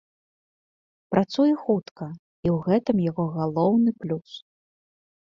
[1.15, 2.07] Працуе хутка,
[2.47, 4.31] і ў гэтым яго галоўны плюс.